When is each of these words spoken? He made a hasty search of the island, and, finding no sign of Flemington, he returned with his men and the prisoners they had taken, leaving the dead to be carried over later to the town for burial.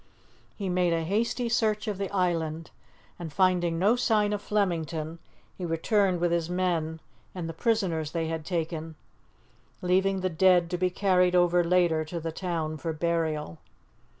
He 0.57 0.67
made 0.67 0.93
a 0.93 1.03
hasty 1.03 1.47
search 1.47 1.87
of 1.87 1.99
the 1.99 2.09
island, 2.09 2.71
and, 3.19 3.31
finding 3.31 3.77
no 3.77 3.95
sign 3.95 4.33
of 4.33 4.41
Flemington, 4.41 5.19
he 5.55 5.63
returned 5.63 6.19
with 6.19 6.31
his 6.31 6.49
men 6.49 6.99
and 7.35 7.47
the 7.47 7.53
prisoners 7.53 8.09
they 8.09 8.25
had 8.25 8.43
taken, 8.43 8.95
leaving 9.83 10.21
the 10.21 10.27
dead 10.31 10.71
to 10.71 10.77
be 10.79 10.89
carried 10.89 11.35
over 11.35 11.63
later 11.63 12.03
to 12.05 12.19
the 12.19 12.31
town 12.31 12.77
for 12.77 12.93
burial. 12.93 13.59